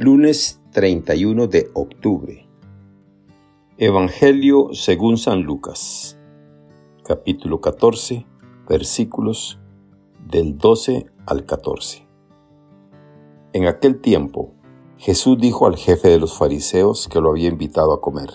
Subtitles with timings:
[0.00, 2.48] Lunes 31 de octubre.
[3.78, 6.16] Evangelio según San Lucas.
[7.04, 8.24] Capítulo 14,
[8.68, 9.58] versículos
[10.24, 12.06] del 12 al 14.
[13.52, 14.52] En aquel tiempo,
[14.98, 18.30] Jesús dijo al jefe de los fariseos que lo había invitado a comer.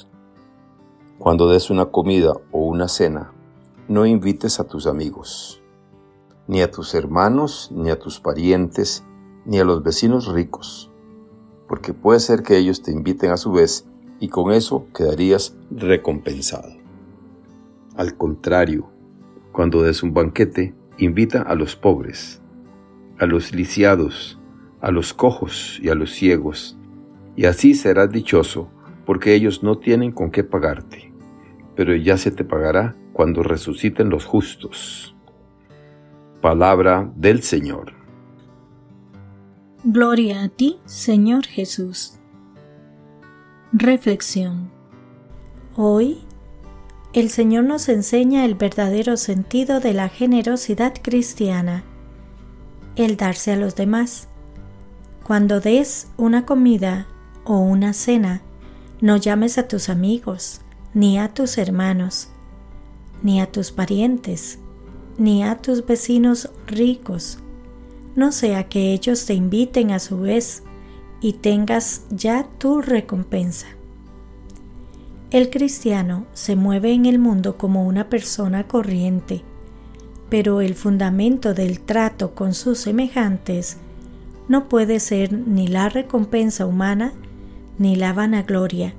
[1.18, 3.32] Cuando des una comida o una cena,
[3.88, 5.61] no invites a tus amigos,
[6.45, 9.05] ni a tus hermanos, ni a tus parientes,
[9.45, 10.89] ni a los vecinos ricos
[11.73, 13.87] porque puede ser que ellos te inviten a su vez
[14.19, 16.69] y con eso quedarías recompensado.
[17.95, 18.91] Al contrario,
[19.51, 22.43] cuando des un banquete, invita a los pobres,
[23.17, 24.39] a los lisiados,
[24.81, 26.78] a los cojos y a los ciegos,
[27.36, 28.69] y así serás dichoso,
[29.03, 31.11] porque ellos no tienen con qué pagarte,
[31.75, 35.16] pero ya se te pagará cuando resuciten los justos.
[36.39, 38.03] Palabra del Señor.
[39.86, 42.14] Gloria a ti, Señor Jesús.
[43.73, 44.72] Reflexión.
[45.76, 46.20] Hoy,
[47.12, 51.84] el Señor nos enseña el verdadero sentido de la generosidad cristiana,
[52.95, 54.30] el darse a los demás.
[55.28, 57.08] Cuando des una comida
[57.44, 58.42] o una cena,
[59.02, 60.61] no llames a tus amigos,
[60.94, 62.30] ni a tus hermanos,
[63.22, 64.59] ni a tus parientes,
[65.17, 67.39] ni a tus vecinos ricos,
[68.16, 70.64] no sea que ellos te inviten a su vez
[71.22, 73.67] y tengas ya tu recompensa.
[75.31, 79.42] El cristiano se mueve en el mundo como una persona corriente,
[80.30, 83.78] pero el fundamento del trato con sus semejantes
[84.48, 87.14] no puede ser ni la recompensa humana
[87.80, 88.94] ni la vanagloria.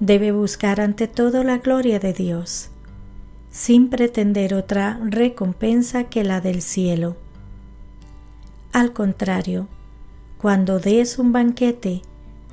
[0.00, 2.70] Debe buscar ante todo la gloria de Dios,
[3.50, 7.16] sin pretender otra recompensa que la del cielo.
[8.76, 9.68] Al contrario,
[10.36, 12.02] cuando des un banquete,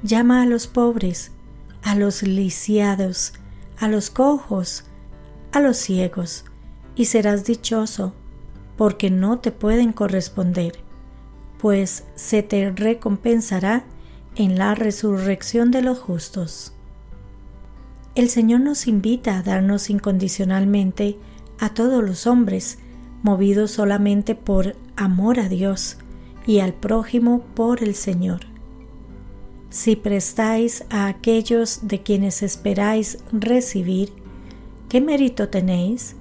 [0.04, 1.34] llama a los pobres,
[1.82, 3.34] a los lisiados,
[3.78, 4.86] a los cojos,
[5.52, 6.46] a los ciegos,
[6.96, 8.14] y serás dichoso,
[8.78, 10.80] porque no te pueden corresponder,
[11.60, 13.84] pues se te recompensará
[14.38, 16.72] en la resurrección de los justos.
[18.16, 21.18] El Señor nos invita a darnos incondicionalmente
[21.60, 22.78] a todos los hombres,
[23.24, 25.98] movidos solamente por amor a Dios,
[26.46, 28.42] y al prójimo por el Señor.
[29.70, 34.12] Si prestáis a aquellos de quienes esperáis recibir,
[34.90, 36.16] ¿qué mérito tenéis?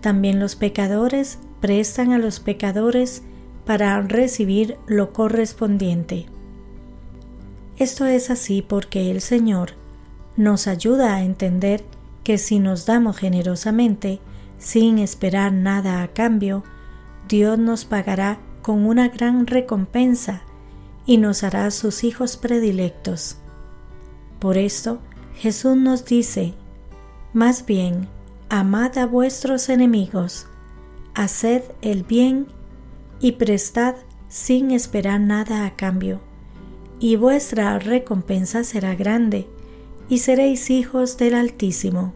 [0.00, 3.22] También los pecadores prestan a los pecadores
[3.64, 6.26] para recibir lo correspondiente.
[7.78, 9.72] Esto es así porque el Señor
[10.36, 11.82] nos ayuda a entender
[12.24, 14.20] que si nos damos generosamente,
[14.58, 16.62] sin esperar nada a cambio,
[17.28, 20.42] Dios nos pagará con una gran recompensa
[21.06, 23.38] y nos hará sus hijos predilectos.
[24.38, 25.00] Por esto
[25.34, 26.54] Jesús nos dice,
[27.32, 28.08] más bien,
[28.48, 30.46] amad a vuestros enemigos,
[31.14, 32.46] haced el bien
[33.20, 33.94] y prestad
[34.28, 36.20] sin esperar nada a cambio,
[36.98, 39.48] y vuestra recompensa será grande,
[40.08, 42.12] y seréis hijos del Altísimo.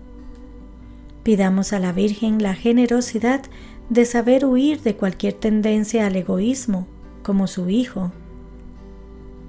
[1.22, 3.42] Pidamos a la Virgen la generosidad
[3.90, 6.86] de saber huir de cualquier tendencia al egoísmo,
[7.22, 8.12] como su hijo.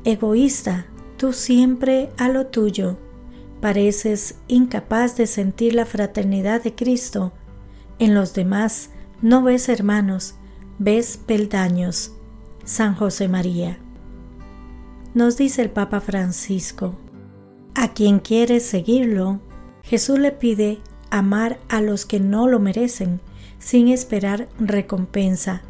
[0.03, 0.85] Egoísta,
[1.18, 2.97] tú siempre a lo tuyo.
[3.62, 7.34] Pareces incapaz de sentir la fraternidad de Cristo.
[8.00, 8.91] En los demás
[9.22, 10.35] no ves hermanos,
[10.78, 12.12] ves peldaños.
[12.66, 13.78] San José María.
[15.13, 16.96] Nos dice el Papa Francisco,
[17.75, 19.40] a quien quiere seguirlo,
[19.84, 20.79] Jesús le pide
[21.12, 23.22] amar a los que no lo merecen,
[23.66, 25.64] sin esperar recompensa,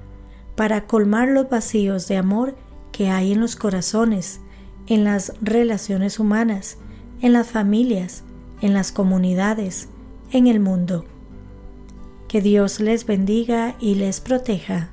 [0.57, 2.57] para colmar los vacíos de amor
[2.91, 4.41] que hay en los corazones,
[4.87, 6.77] en las relaciones humanas,
[7.21, 8.25] en las familias,
[8.59, 9.87] en las comunidades,
[10.31, 11.05] en el mundo.
[12.27, 14.89] Que Dios les bendiga y les proteja.